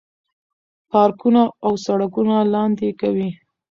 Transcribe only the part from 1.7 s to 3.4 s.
سړکونه لاندې کوي.